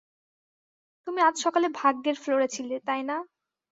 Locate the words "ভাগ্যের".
1.75-2.15